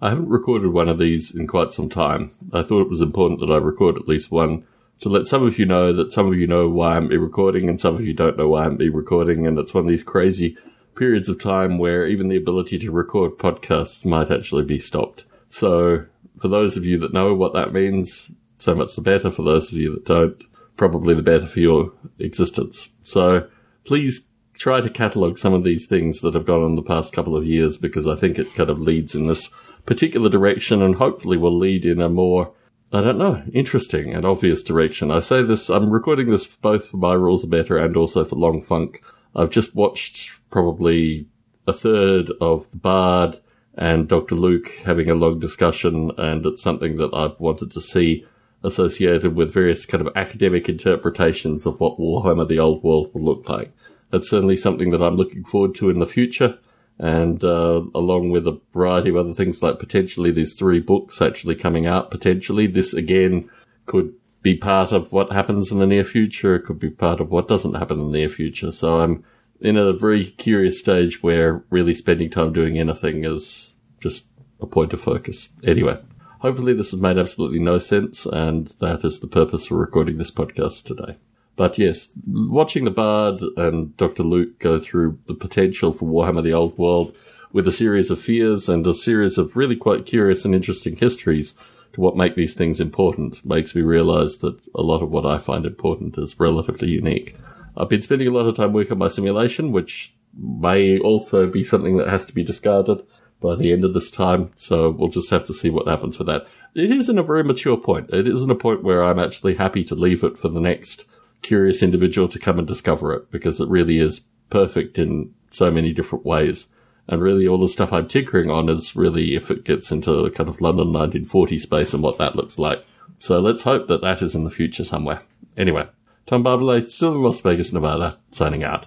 [0.00, 2.30] I haven't recorded one of these in quite some time.
[2.52, 4.66] I thought it was important that I record at least one
[5.00, 7.80] to let some of you know that some of you know why I'm recording and
[7.80, 9.46] some of you don't know why I'm be recording.
[9.46, 10.56] And it's one of these crazy
[10.94, 15.24] periods of time where even the ability to record podcasts might actually be stopped.
[15.48, 16.06] So
[16.38, 19.30] for those of you that know what that means, so much the better.
[19.30, 20.42] For those of you that don't,
[20.76, 22.90] probably the better for your existence.
[23.02, 23.48] So
[23.84, 27.36] please try to catalog some of these things that have gone on the past couple
[27.36, 29.48] of years because I think it kind of leads in this
[29.86, 32.52] particular direction and hopefully will lead in a more,
[32.92, 35.10] I don't know, interesting and obvious direction.
[35.10, 38.36] I say this, I'm recording this both for My Rules Are Better and also for
[38.36, 39.02] Long Funk.
[39.34, 41.28] I've just watched probably
[41.66, 43.40] a third of The Bard
[43.74, 44.34] and Dr.
[44.34, 48.26] Luke having a long discussion and it's something that I've wanted to see
[48.64, 53.48] associated with various kind of academic interpretations of what Warhammer the Old World will look
[53.48, 53.72] like.
[54.10, 56.58] That's certainly something that I'm looking forward to in the future.
[56.98, 61.54] And uh, along with a variety of other things, like potentially these three books actually
[61.54, 63.50] coming out, potentially this again
[63.84, 66.54] could be part of what happens in the near future.
[66.54, 68.70] It could be part of what doesn't happen in the near future.
[68.70, 69.24] So I'm
[69.60, 74.28] in a very curious stage where really spending time doing anything is just
[74.60, 75.48] a point of focus.
[75.64, 75.98] Anyway,
[76.40, 80.30] hopefully this has made absolutely no sense, and that is the purpose for recording this
[80.30, 81.16] podcast today.
[81.56, 84.22] But yes, watching the Bard and Dr.
[84.22, 87.16] Luke go through the potential for Warhammer the Old World
[87.52, 91.54] with a series of fears and a series of really quite curious and interesting histories
[91.94, 95.38] to what make these things important makes me realize that a lot of what I
[95.38, 97.34] find important is relatively unique.
[97.74, 101.64] I've been spending a lot of time working on my simulation, which may also be
[101.64, 103.02] something that has to be discarded
[103.40, 104.50] by the end of this time.
[104.56, 106.46] So we'll just have to see what happens with that.
[106.74, 108.10] It isn't a very mature point.
[108.12, 111.06] It isn't a point where I'm actually happy to leave it for the next
[111.46, 115.92] curious individual to come and discover it because it really is perfect in so many
[115.92, 116.66] different ways.
[117.06, 120.48] And really all the stuff I'm tinkering on is really if it gets into kind
[120.48, 122.84] of London 1940 space and what that looks like.
[123.20, 125.22] So let's hope that that is in the future somewhere.
[125.56, 125.86] Anyway,
[126.26, 128.86] Tom Barbalet, still in Las Vegas, Nevada, signing out.